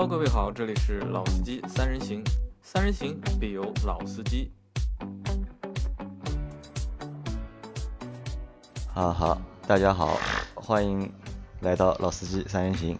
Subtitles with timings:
[0.00, 2.24] Hello，各位好，这里是老司机三人行，
[2.62, 4.50] 三人行必有老司机。
[8.86, 10.18] 好好，大家好，
[10.54, 11.12] 欢迎
[11.60, 12.98] 来到老司机三人行。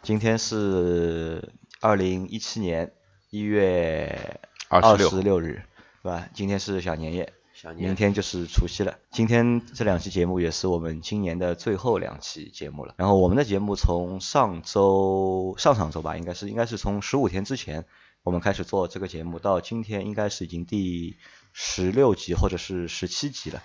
[0.00, 1.52] 今天是
[1.82, 2.90] 二零一七年
[3.28, 5.62] 一月二十六日，
[6.00, 6.26] 是吧？
[6.32, 7.34] 今天是小年夜，
[7.76, 8.98] 明天就是除夕了。
[9.10, 12.94] 今天这两期节目也是我们今年的最后两期节目了。
[12.96, 17.84] 然后我们的节目从上周、上上周吧，应该是应该是从十五天之前
[18.22, 21.16] 我们开始做这个节目，到今天应该是已经第
[21.52, 23.62] 十六集或者是十七集了。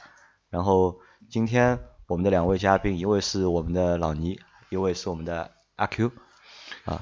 [0.50, 1.00] 然后
[1.30, 6.12] 今天我们的两位嘉宾，一位是我们的老倪，一位是我们的阿 Q，
[6.86, 7.02] 啊，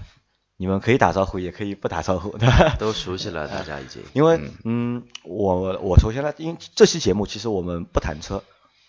[0.58, 2.36] 你们可以打招呼，也可以不打招呼，
[2.80, 4.02] 都熟悉了，大家已经。
[4.14, 8.44] 因为嗯，我我首先呢，因为这期节目其实我们不谈车，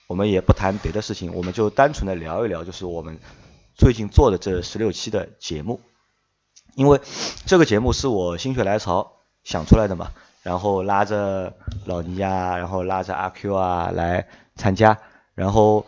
[0.06, 3.18] 我们也不谈别的事情，我们就单纯的聊一聊，就是我们
[3.74, 5.80] 最近做的这十六期的节目。
[6.76, 7.00] 因为
[7.46, 9.12] 这个节目是我心血来潮
[9.44, 10.10] 想出来的嘛，
[10.42, 14.26] 然后拉着老倪啊，然后拉着阿 Q 啊来。
[14.56, 14.96] 参加，
[15.34, 15.84] 然后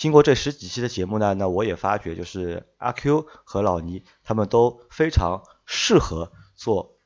[0.00, 6.96] 经过这十几期的节目呢，那我也发觉就是阿 Q 和老倪他们都非常适合做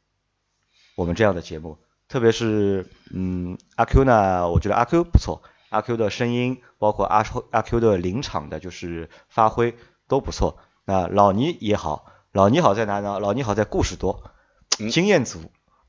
[0.95, 10.61] 我们这样的节目，特别是嗯阿 Q 呢，我觉得阿 Q 不错，阿 Q 的声音包括阿阿 Q 的临场的就是发挥都不错。
[10.85, 13.19] 那老倪也好，老倪好在哪呢？
[13.19, 14.31] 老倪好在故事多，
[14.69, 15.41] 经验足，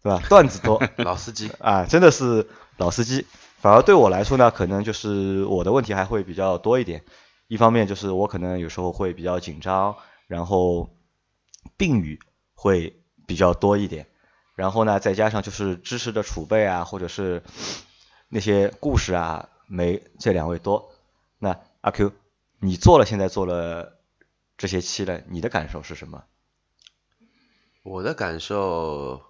[0.01, 0.23] 对吧？
[0.27, 3.27] 段子多， 老司机啊，真的是老司机。
[3.57, 7.03] 反而对我来说呢，可能就是我的问题还会比较多一点。
[7.47, 9.95] 一方面就是我可能有时候会比较紧张，
[10.27, 10.89] 然后
[11.77, 12.19] 病语
[12.53, 14.07] 会比较多一点。
[14.55, 17.43] 然后呢，再加上就是知识的储备啊，或者是
[18.29, 20.91] 那些故事啊，没这两位多。
[21.39, 22.13] 那阿 Q，
[22.59, 23.99] 你做了现在做了
[24.57, 26.23] 这些期了，你的感受是什么？
[27.83, 29.21] 我的感受，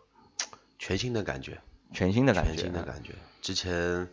[0.80, 1.59] 全新的感觉，
[1.94, 3.13] 全新的感觉，全新的感觉。
[3.41, 4.09] 之前，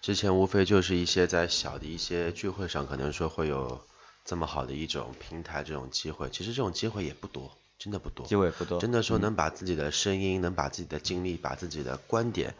[0.00, 3.80] 之前无非就是一些在小的一些聚会上，可能说会有
[4.24, 8.26] 这么好的一种平台，这种机会，其实这种机会也不多，真的不多。
[8.26, 8.80] 机会不多。
[8.80, 12.54] 真的说能把自己的声音，能把自己的经历，把自己的观点，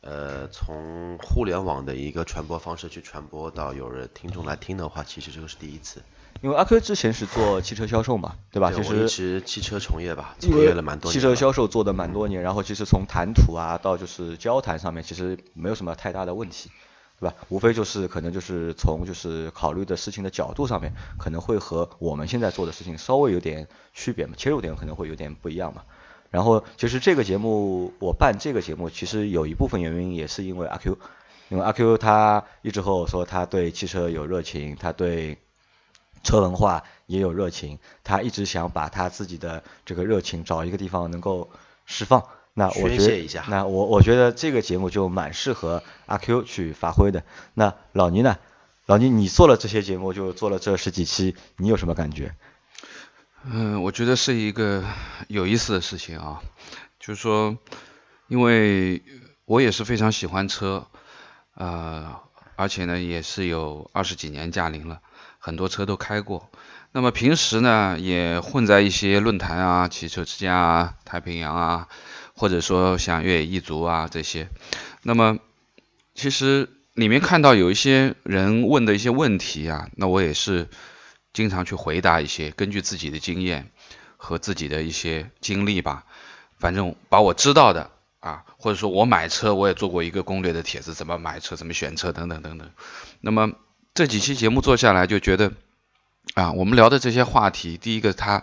[0.00, 6.02] 呃，从互联网的一个传播方式去传播到有人听众来听的话，其实这个是第一次。
[6.42, 8.72] 因为阿 Q 之前是做汽车销售嘛，对吧？
[8.72, 11.12] 其实一直汽车从业吧，从业了蛮多年。
[11.14, 16.68] 汽车销售做的蛮多年，然后其实从谈吐啊到就是交谈上面，其实没有什么太大的问题，
[17.20, 17.36] 对吧？
[17.48, 25.82] 无非就是可能就是从就是考虑的事情的角度上面，可能会和我们现在做的事情稍微有点区别嘛，切入点可能会有点不一样嘛。
[26.30, 30.98] 然后其实这个节目我办这个节目，其实有一部分原因也是因为阿 Q，
[31.50, 35.38] 因为阿 Q 他一直和我说他对汽车有热情，他对。
[36.22, 41.50] 车文化也有热情，他一直想把他自己的这个热情找一个地方能够
[41.86, 42.24] 释放。
[42.54, 47.24] 那我觉得，那我我觉得这个节目就蛮适合阿 Q 去发挥的。
[47.54, 48.36] 那老倪呢？
[48.84, 52.34] 老倪，你做了这些节目，就做了这十几期，你有什么感觉？
[53.44, 54.84] 嗯，我觉得是一个
[55.28, 56.42] 有意思的事情啊。
[57.00, 57.56] 就是说，
[58.28, 59.02] 因为
[59.46, 60.86] 我也是非常喜欢车，
[61.54, 62.20] 呃，
[62.56, 65.00] 而且呢，也是有二十几年驾龄了。
[65.44, 66.52] 很多车都开过，
[66.92, 71.88] 那么平时呢也混在一些论坛啊、汽车之家啊、太平洋啊，
[72.36, 74.48] 或者说像越野一族啊这些。
[75.02, 75.40] 那么
[76.14, 80.68] 其实里面看到有一些人问的一些问题啊，那我也是
[81.32, 83.68] 经常去回答一些，根据自己的经验
[84.16, 86.04] 和自己的一些经历吧，
[86.56, 92.70] 反正把我知道的啊，或者说我买车我也做过一个攻略的帖子，怎么买车、怎么选车等等等等。
[93.20, 93.50] 那么。
[93.94, 95.52] 这几期节目做下来，就觉得
[96.32, 98.42] 啊，我们聊的这些话题，第一个它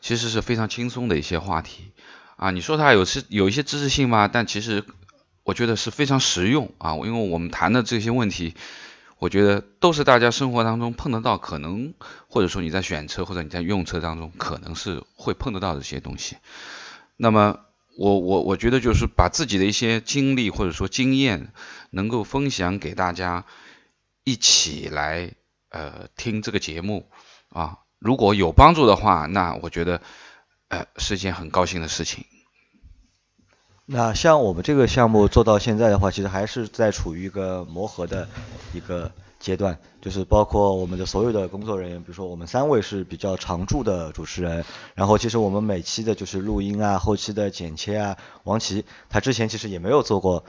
[0.00, 1.92] 其实是非常轻松的一些话题
[2.34, 2.50] 啊。
[2.50, 4.26] 你说它有是有一些知识性吗？
[4.26, 4.84] 但其实
[5.44, 6.94] 我觉得是非常实用啊。
[6.96, 8.54] 因为我们谈的这些问题，
[9.20, 11.94] 我觉得都是大家生活当中碰得到，可能
[12.26, 16.38] 或者说你在选车或者你在用车当中，可能是会碰得到这些东西。
[17.16, 17.60] 那么
[17.96, 21.52] 我我我觉得就是把自己的一些经历或者说经验
[21.90, 23.44] 能够分享给大家。
[24.28, 25.32] 一起来
[25.70, 27.08] 呃听这个节目
[27.48, 30.02] 啊，如果有帮助的话，那我觉得
[30.68, 32.26] 呃是一件很高兴的事情。
[33.86, 38.28] 那像我们这个项目做到现在的话，其实还是在处于一个磨合的
[38.74, 39.10] 一个
[39.40, 50.44] 阶段，就是包括我们的所有的工作人员，比如说我们三位是比较常驻的主持人，然后其实我们每期的就是录音啊、后期的剪切啊，王琦他之前其实也没有做过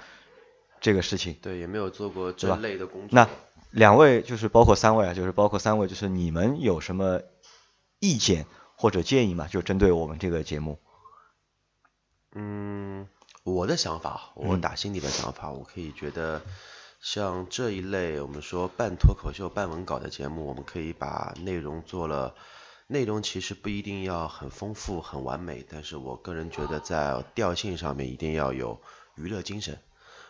[0.81, 3.09] 这个事情，对，也没有做过这类的工作。
[3.11, 3.29] 那
[3.71, 7.21] 两位就是包括三位啊，就是包括三位，就是你们有什么
[8.00, 9.48] 意见或者建议吗？
[9.48, 10.80] 就针对我们这个节目。
[12.33, 13.07] 嗯，
[13.44, 16.42] 我的想法，我打心底的想法，我可以觉得，
[17.00, 22.33] 像这一类我们说半脱口秀、半文稿的节目，我们可以把内容做了，
[22.88, 28.81] 内容其实不一定要很丰富、很完美，但是我个人觉得在调性上面一定要有
[29.15, 29.80] 娱乐精神，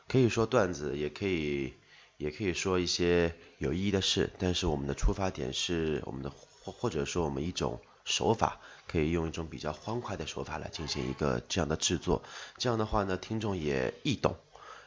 [0.09, 1.73] 可以说段子，也可以。
[2.19, 12.21] 也可以说一些有意义的事，但是我们的出发点是我们的，或或者说我们一种手法，可以用一种比较欢快的手法来进行一个这样的制作。
[12.57, 14.35] 这样的话呢，听众也易懂，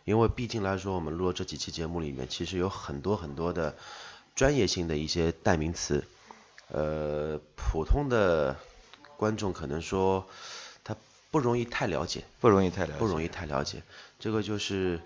[0.05, 3.79] 因为毕竟来说，我们录这几期节目里面，其实有很多很多的
[4.35, 6.05] 专业性的一些代名词，
[6.69, 8.59] 呃，普通的
[9.17, 10.29] 观众可能说
[10.85, 10.95] 他
[11.31, 13.83] 不容易太了解，不容易太了解，不容易太了解，
[14.19, 15.01] 这个就是。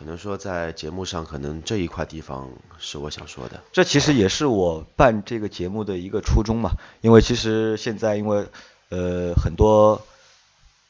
[0.00, 2.48] 可能说在节目上，可能这一块地方
[2.78, 3.60] 是我想说的。
[3.70, 6.70] 这其实也是我办这个节目的一个初衷嘛。
[7.02, 8.46] 因为其实现在因为
[8.88, 10.00] 呃很多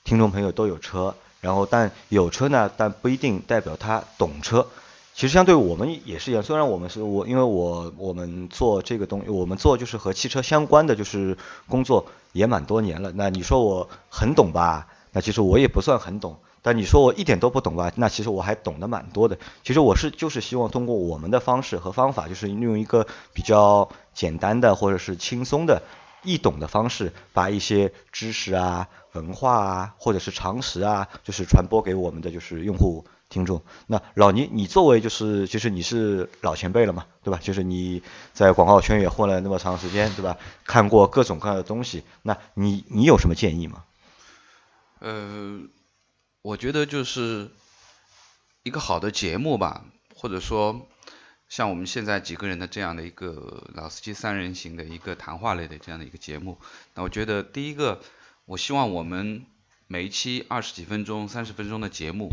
[0.04, 4.68] 听众朋友都有车，然后但有车呢，但不一定代表他懂车。
[5.12, 11.36] 其实相对我们也是一样，虽然我们是我因为我我们做这个东，我们做就是和汽车相关的就是
[11.68, 13.10] 工作也蛮多年了。
[13.16, 14.86] 那你说我很懂吧？
[15.10, 16.38] 那其实我也不算很懂。
[16.62, 17.92] 但你说我一点都不懂吧？
[17.96, 19.38] 那其实我还懂得蛮多的。
[19.64, 25.82] 其实我是就是希望通过我们的方式和方法，就是用一个比较简单的或者是轻松的、
[26.22, 33.62] 易懂的方式，把一些知识啊、文化啊或者是常识啊，就是传播给我们的就是用户听众。
[33.86, 37.40] 那老倪，你作为就是其实你是老前辈了嘛，对吧？
[37.42, 38.02] 就是你
[38.34, 40.36] 在广告圈也混了那么长时间，对吧？
[40.66, 43.82] 看过各种各样的东西，那你你有什么建议吗？
[44.98, 45.60] 呃。
[46.42, 47.50] 我觉得就是
[48.62, 49.84] 一个好的节目吧，
[50.14, 50.88] 或者说
[51.50, 56.58] 像我们现在几个人的这样的一个老司机三人行的一个谈话类的这样的一个节目。
[56.94, 58.00] 那我觉得第一个，
[58.46, 59.44] 我希望我们
[59.86, 62.32] 每一期二十几分钟、三十分钟的节目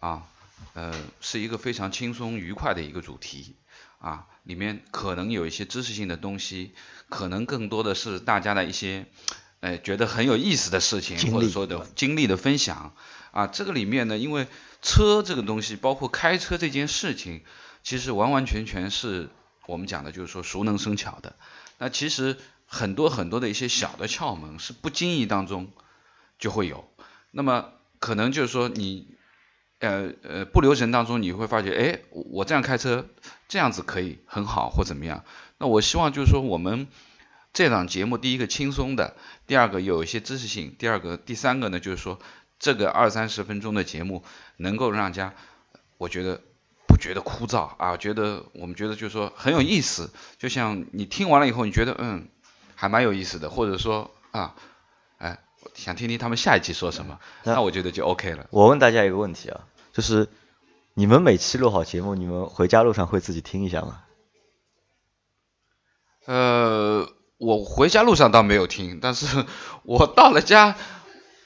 [0.00, 0.26] 啊，
[0.74, 0.92] 呃，
[1.22, 3.54] 是一个非常轻松愉快的一个主题
[4.00, 6.72] 啊，里面可能有一些知识性的东西，
[7.08, 9.06] 可能更多的是大家的一些
[9.60, 12.94] 哎觉得很有意思的事情，或者说的经历的分享。
[13.32, 14.48] 啊，这个里面呢，因为
[14.82, 17.42] 车这个东西，包括开车这件事情，
[17.84, 19.28] 其实完完全全是
[19.66, 21.36] 我们讲的，就是说熟能生巧的。
[21.78, 22.36] 那其实
[22.66, 25.70] 很多很多的一些小的窍门，是不经意当中
[26.38, 26.90] 就会有。
[27.30, 27.68] 那么
[28.00, 29.14] 可能就是说你，
[29.78, 33.06] 呃呃，不留神当中你会发觉，哎，我这样开车
[33.48, 35.24] 这样子可以很好或怎么样。
[35.58, 36.88] 那我希望就是说我们
[37.52, 39.16] 这档节目，第一个轻松的，
[39.46, 42.18] 第二个有一些知识性，第二个第三个呢就是说。
[42.60, 44.22] 这个二三十分钟的节目
[44.58, 45.32] 能够让家，
[45.96, 46.42] 我觉得
[46.86, 52.28] 不觉得枯燥啊，觉得我们觉得就是说很有意思，就像你听完了以后，你觉得嗯
[52.74, 54.54] 还蛮有意思的，或者说啊，
[55.16, 55.38] 哎
[55.74, 58.46] 想听听他们下一期说什么，那我觉得就 OK 了。
[58.50, 60.28] 我问大家一个问题啊，就是
[60.92, 64.02] 你们每期录好节目，你们回家路上会自己听一下吗？
[66.26, 67.08] 呃，
[67.38, 69.46] 我回家路上倒没有听，但是
[69.82, 70.76] 我到了家。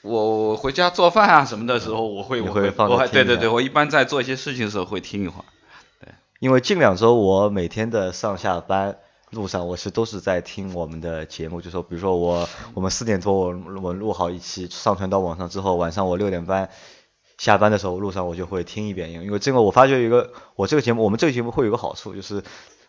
[0.05, 5.45] 我我回家做饭啊什么的时候，我会我会我还对对对，我一般在做一些事情的时候会听一会儿。
[5.99, 8.97] 对，因为近两周我每天的上下班
[9.31, 16.69] 路上，我是都是在听我们的节目，就说比如说我我们四点多我我录好一期上传到网上之后，晚上我六点半
[17.39, 22.43] 下班的时候路上我就会听一遍，因为因为这个我发觉一个我这个节目我们这个节目会有个好处，就是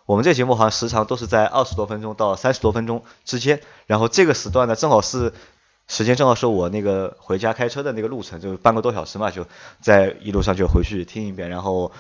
[0.05, 5.33] 我们这个节目好像时长都是在二十多分钟到三十多分钟之间，然后这个时段呢正好是。
[5.89, 9.47] 时间正好是我那个回家开车的那个路程，就半个多小时嘛，就
[9.81, 11.93] 在一路上就回去听一遍，然后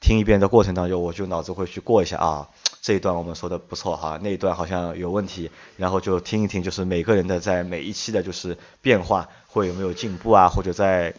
[0.00, 2.48] 听一遍的过程当中，我就脑子会去过一下啊，
[2.82, 11.14] 这一段我们说的不错哈，那一段好像有问题，然后就听一听，就是每个人的在每一期的就是变化会有没有进步啊，或者在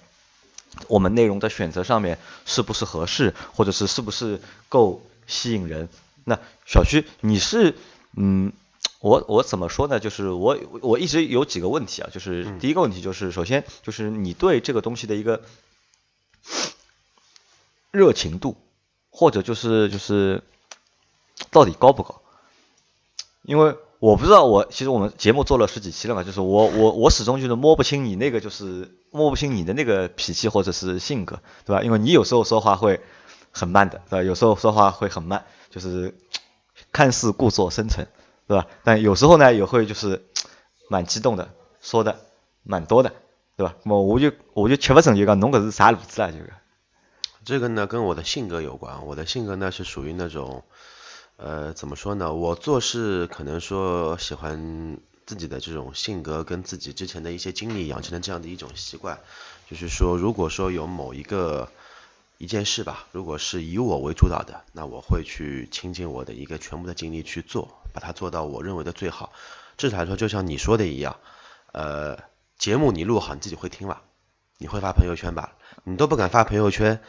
[0.87, 5.87] 我们内容的选择上面是不是合适，或者是是不是够吸引人。
[6.25, 7.75] 那小徐，你是
[8.17, 8.51] 嗯。
[9.01, 9.99] 我我怎么说呢？
[9.99, 15.41] 就是我我一直有几个问题啊，就是第一个问题就是首先就是你对这个东西的一个
[17.89, 18.55] 热情度，
[19.09, 20.43] 或者就是就是
[21.49, 22.21] 到底高不高？
[23.41, 31.81] 因为我不知道我其实我们节目做了十几期了嘛，就是我我我始终就是摸不清你那个就是摸不清你的那个脾气或者是性格，对吧？
[31.81, 33.01] 因为你有时候说话会
[33.51, 34.23] 很慢的，对吧？
[34.23, 36.15] 有时候说话会很慢，就是
[36.91, 38.07] 看似故作深沉。
[38.51, 38.67] 对吧？
[38.83, 40.25] 但有时候呢，也会就是
[40.89, 42.19] 蛮激动的，说的
[42.63, 43.13] 蛮多的，
[43.55, 43.77] 对吧？
[43.83, 46.29] 么我就我就吃不准就讲侬搿是啥路子啊？
[46.29, 46.51] 这个
[47.45, 49.05] 这个呢，跟我的性格有关。
[49.05, 50.65] 我的性格呢是属于那种，
[51.37, 52.33] 呃，怎么说呢？
[52.33, 59.17] 我做事可能说喜欢自己的这种性格跟自己之前的一些经历养成的这样的一种习惯，
[59.69, 61.69] 就是说，如果说有某一个
[62.37, 69.31] 一件事吧，如果是以我为主导的，那我会去倾尽我的一个全部的精力去做，把它做到我认为的最好。
[69.77, 71.17] 至少来说，就像你说的一样，
[71.71, 72.17] 呃，
[72.57, 74.01] 节目你录好，你自己会听吧？
[74.57, 75.53] 你会发朋友圈吧？
[75.83, 76.99] 你都不敢发朋友圈，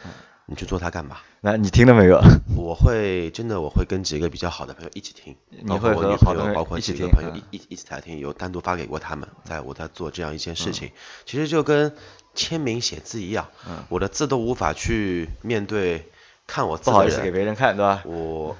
[0.46, 1.18] 你去做它干嘛？
[1.42, 2.22] 那你听了没有？
[2.56, 10.92] 我会真的，我会跟几个比较好的朋友一起听，你会和包括我女朋友，包括一起听几个朋友嗯一一一起来听，有单独发给过他们，在我在做这样一件事情，
[11.26, 11.94] 其实就跟
[12.34, 16.10] 签名写字一样，嗯我的字都无法去面对
[16.46, 18.02] 看我字的不好意思给，别人看，对吧？
[18.06, 18.56] 我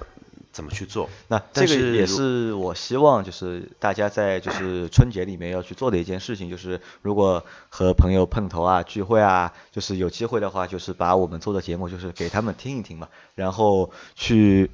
[0.52, 1.08] 怎么去做？
[1.28, 14.70] 那这个也是我希望就是大家在就是春节里面要去做的一件事情，就是如果和朋友碰头啊、聚会啊，就是有机会的话，就是把我们做的节目就是给他们听一听嘛，然后去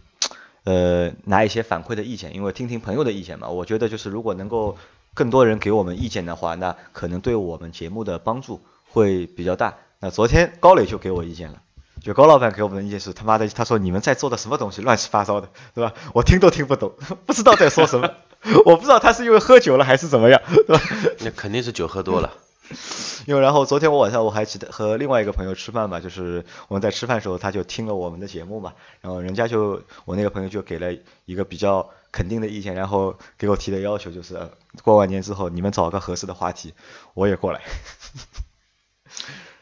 [0.64, 4.76] 呃拿一些反馈的意见，因为听听朋友的意见嘛，我觉得就是如果能够
[5.14, 9.76] 更多人给我们意见的话，那可能对我们节目的帮助会比较大。
[10.00, 11.62] 那昨天高磊就给我意见了。
[12.00, 15.92] 就高老板给我们的意见是他妈的，他说你们在做的什么东西，乱七八糟的，对吧？
[16.14, 16.92] 我听都听不懂，
[17.26, 18.10] 不知道在说什么，
[18.64, 20.82] 我不知道他是因为喝酒了还是怎么样，对吧？
[21.20, 22.32] 那肯定是酒喝多了，
[23.26, 30.92] 因为然后昨天我晚上我还记得和另外一个朋友吃饭嘛，就是我们在吃饭的时候他就听了我们的节目嘛，然后人家就我那个朋友就给了
[31.24, 34.50] 一个比较肯定的意见，然后给我提的要求就是呃
[34.82, 36.74] 过完年之后你们找个合适的话题，
[37.14, 37.60] 我也过来。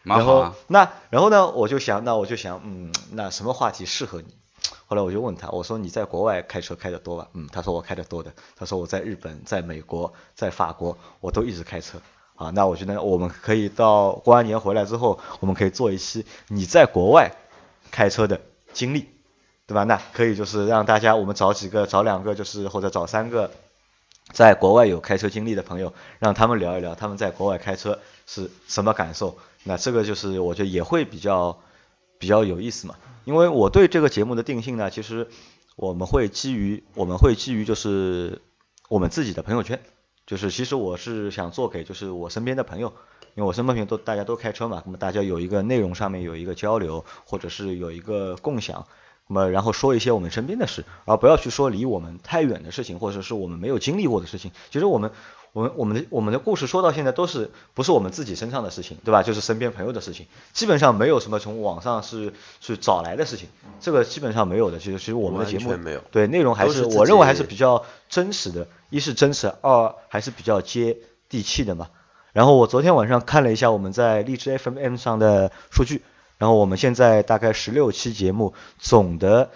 [0.07, 0.53] 然后。
[0.69, 4.35] 那然后呢，我就想，那我就想，嗯，那什么话题适合你？
[4.87, 7.29] 后来我就问他，我说你在国外开车开的多吧？
[7.35, 8.33] 嗯，他说我开的多的。
[8.57, 11.99] 他说我在日本、在美国、在法国，我都一直开车。
[12.37, 17.33] 啊，那我觉得我们可以到过完年回来之后，我们可以做一期你在国外
[17.91, 18.41] 开车的
[18.75, 19.09] 经历，
[19.67, 19.85] 对吧？
[19.85, 23.51] 那可以就是让大家我们找几个，找两个，就是或者找三个
[24.33, 29.39] 在国外有开车经历的朋友，让他们聊一聊他们在国外开车是什么感受。
[29.65, 31.59] 那这个就是我觉得也会比较
[32.19, 32.97] 比较有意思嘛。
[33.25, 35.29] 因为我对这个节目的定性呢，其实
[35.75, 38.43] 我们会基于我们会基于就是
[38.89, 39.81] 我们自己的朋友圈，
[40.27, 42.93] 就是其实我是想做给就是我身边的朋友，
[43.35, 48.87] 因为我身边朋友都大家都开车嘛，那么大家有一个内容上面有一个交流，或者是有一个共享。
[49.29, 54.53] 那么，然后说一些我们身边的事，而不要去说离我们太远的事情，或者是我们没有经历过的事情。
[54.71, 55.11] 其实我们，
[55.53, 59.23] 我们，我们的我们的故事说到现在都是不是我们自己身上的事情，对吧？
[59.23, 63.49] 就是身边朋友的事情，基本上没有什么从网上是去找来的事情，
[63.81, 64.79] 这个基本上没有的。
[64.79, 71.89] 其实，其实我们的节目没有对内容还是是我认为还是比较真实的，一是真实，二还是比较接地气的嘛。
[72.33, 76.03] 然后我昨天晚上看了一下我们在荔枝 FM 上的数据，
[76.39, 79.51] 然后我们现在大概十六期节目总的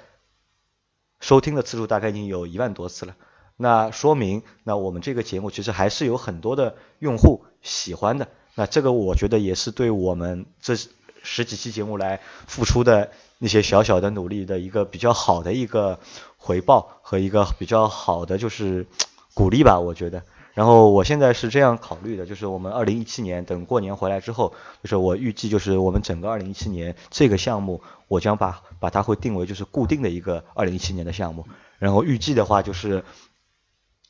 [1.21, 3.15] 收听的次数大概已经有一万多次了。
[3.57, 8.29] 那说明，那我们这个节目其实还是有很多的用户喜欢的。
[8.55, 10.75] 那这个我觉得也是对我们这
[11.23, 15.99] 十几期节目来付出的那些小小的努力的一个比较好的一个
[16.39, 18.87] 回报和一个比较好的就是
[19.35, 20.23] 鼓励吧，我觉得。
[20.61, 31.47] 然后我现在是这样考虑的，就是我们二零一七年等过年回来之后，就是我预计就是我们整个二零一七年这个项目，我将把把它会定为就是固定的一个二零一七年的项目。
[31.79, 33.07] 然后预计的话就是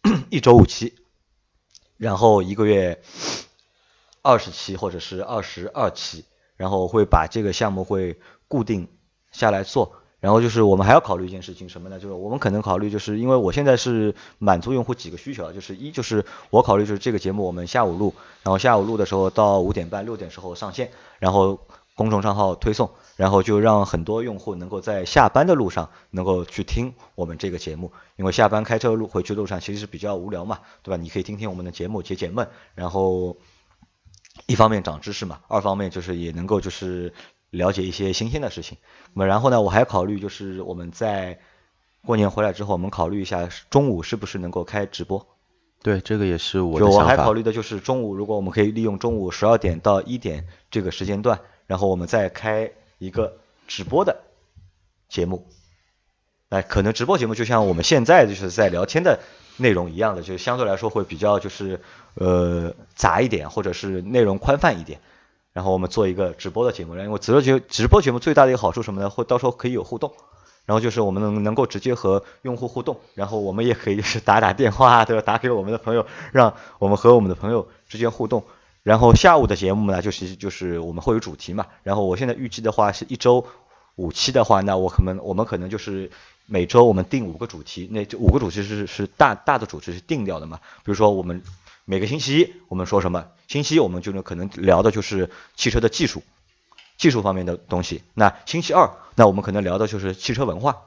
[0.28, 0.96] 一周五期，
[1.96, 3.00] 然后一个月
[4.20, 6.24] 二十期或者是二十二期，
[6.56, 8.88] 然后会把这个项目会固定
[9.30, 9.99] 下来做。
[10.20, 11.98] 然后就是我们还要考虑一件事情什么呢？
[11.98, 21.58] 就是我们可能考虑，就是因为我现在是满足用户几个需求啊，就是一就是我考虑就是这个节目我们下午录，然后下午录的时候到五点半六点时候上线，然后
[21.94, 30.96] 公众账号推送，然后就让很多用户能够在下班的路上能够去听我们这个节目，因为下班开车路回去路上其实是比较无聊嘛，对吧？
[30.96, 33.36] 你可以听听我们的节目解解闷，然后
[34.46, 37.12] 一方面长知识嘛，二方面就是也能够就是
[37.50, 38.78] 了解一些新鲜的事情。
[39.12, 41.38] 那么然后呢，我还考虑就是我们在
[42.06, 45.26] 过年回来之后，我们考虑一下中午是不是能够开直播。
[45.82, 47.04] 对，这个也是我就的想法。
[47.04, 54.20] 我还考虑的就是中午，如果我们可以利用中午十二点到一点这个时间段，然后我们再开一个直播的
[55.08, 55.46] 节目。
[56.50, 59.20] 哎，可能直播节目就像我们现在就是在聊天的
[59.56, 61.80] 内容一样的，就相对来说会比较就是
[62.14, 65.00] 呃杂一点，或者是内容宽泛一点。
[65.52, 69.10] 然后我们做一个直播的节目，因为直播节直播节目最大的一个好处什么呢？
[69.10, 70.12] 会到时候可以有互动。
[70.66, 75.22] 然后就是我们能能够直接和用户互动，然后我们也可以是打打电话，对吧？
[75.22, 78.44] 打给我们的朋友，让我们和我们的朋友之间互动。
[78.84, 81.66] 然后下午的节目呢，就是就是我们会有主题嘛。
[81.82, 83.44] 然后我现在预计的话是一周
[83.96, 86.08] 五期的话，那我可能我们可能就是
[86.46, 90.60] 每周我们定五个主题，那五个主题是是大大的主题是定掉的嘛。
[90.84, 91.42] 比如说我们
[91.90, 96.22] 每个星期一我们说什么，星期一我们就能可能聊的就是汽车的技术，
[96.96, 98.04] 技术方面的东西。
[98.14, 100.82] 那星期二那我们可能聊的就是汽车文化，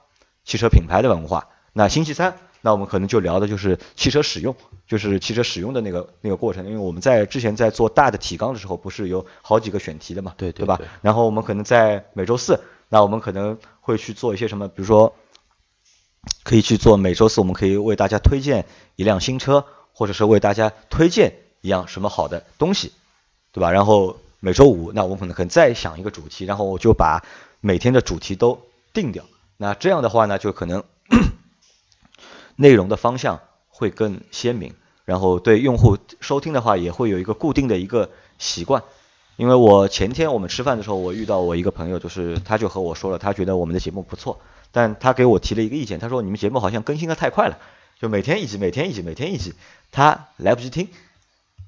[0.46, 1.50] 汽车品牌的文化。
[1.74, 4.56] 那星期三那我们可能就聊的就是汽车使用，
[4.88, 6.66] 就是汽车使用的那个那个过程。
[6.68, 10.80] 因为我们在之前在做大的提纲的时候，不是有好几个选题的嘛，对对吧？
[11.02, 15.14] 然后我们可能在每周四，那我们可能会去做一些什么，比如说
[16.44, 22.92] 可以去做每周四，我们可以为大家推荐一辆新车，或者是为大家推荐一样什么好的东西，
[23.52, 23.72] 对吧？
[23.72, 27.24] 然后每周五，那我可能可能再想一个主题，然后我就把
[27.62, 28.60] 每天的主题都
[28.92, 29.24] 定掉。
[29.58, 30.84] 那这样的话呢，就可能。
[32.56, 38.84] 内容的方向会更鲜明，然后对用户收听的话也会有一个固定的一个习惯。
[39.38, 44.40] 因为我前天我们吃饭的时候，我遇到我一个朋友，就是他就和我说了，他觉得我们的节目不错，
[44.72, 47.58] 但他给我提了一个意见，他说你们节目好像更新的太快了，
[48.04, 49.54] 就每天一集，每天一集，每天一集，
[49.90, 50.90] 他来不及听。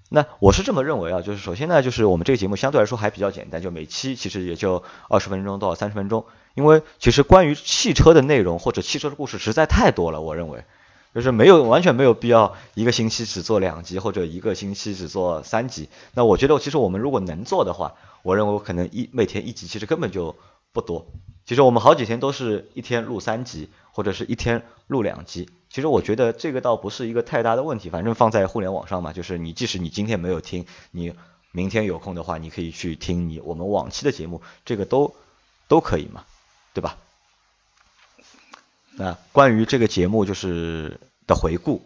[0.09, 10.65] 那我是这么认为啊，就是首先呢，就是我们这个节目相对来说还比较简单，就每期其实也就二十分钟到三十分钟，因为其实关于汽车的内容或者汽车的故事实在太多了，我认为。
[11.13, 15.87] 就是没有完全没有必要一个星期只做两集或者一个星期只做三集。
[16.15, 20.35] 那我觉得其实我们如果能做的话，我认为我可能一每天一集其实根本就
[20.73, 21.07] 不多。
[21.45, 25.47] 其实我们好几天都是一天录三集或者是一天录两集。
[25.75, 31.13] 其实我觉得这个倒不是一个太大的问题，反正放在互联网上嘛，就是你即使你今天没有听，你
[31.51, 35.13] 明天有空的话，你可以去听你我们往期的节目，这个都
[35.67, 36.23] 都可以嘛，
[36.73, 36.97] 对吧？
[38.95, 41.81] 那关于这个节目就是的回顾，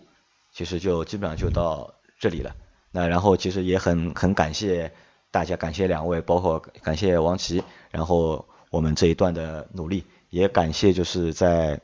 [0.53, 2.55] 其实就基本上就到这里了。
[2.91, 4.91] 那然后其实也很很感谢
[5.31, 11.81] 大家，感谢两位，包括感谢王琦，然后我们这一段的努力，也感谢就是在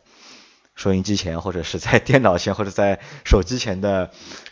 [0.76, 4.12] 收音机前或者是在电脑前或者在手机前的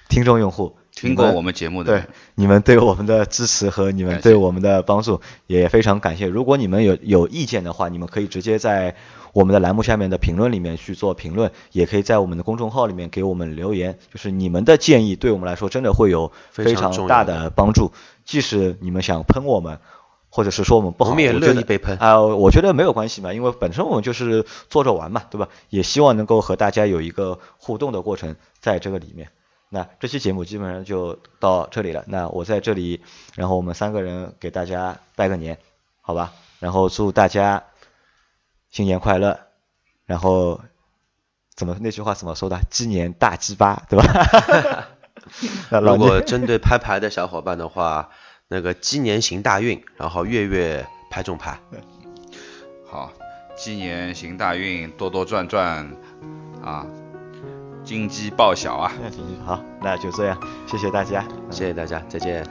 [0.09, 2.03] 听众用户，听过我们节目的，对
[2.35, 6.27] 你们对我们的支持和你们对我们的帮助也非常感谢。
[6.27, 8.95] 如果你们有有意见的话，你们可以直接在。
[9.33, 13.97] 我们的栏目下面的评论里面去做评论，也可以在我们的公众号里面给我们留言。
[14.13, 17.91] 就是你们的建议对我们来说真的会有非常大的帮助。
[18.25, 19.79] 即使你们想喷我们，
[20.33, 22.19] 或者是说我们不好，我们也乐意被喷啊。
[22.21, 25.47] 我觉得没有关系嘛，因为本身我们就是做着玩嘛，对吧？
[25.69, 29.29] 也希望能够和大家有一个互动的过程在这个里面。
[29.69, 32.03] 那这期节目基本上就到这里了。
[32.07, 33.01] 那我在这里，
[33.35, 35.59] 然后我们三个人给大家拜个年，
[36.01, 36.33] 好吧？
[36.59, 37.63] 然后祝大家。
[38.71, 39.39] 新年快乐，
[40.07, 40.59] 然后
[41.55, 42.59] 怎么那句话怎么说的？
[42.71, 44.87] 鸡年大鸡巴，对吧？
[45.79, 48.09] 如果针对拍牌的小伙伴的话，
[48.53, 51.57] 那个鸡年行大运，然后月月拍中牌。
[52.85, 53.11] 好，
[53.57, 55.89] 鸡年行大运，多多赚赚
[56.63, 56.85] 啊，
[57.83, 58.93] 金鸡报晓啊！
[59.43, 62.45] 好，那就这样，谢谢大家，谢谢大家，再见。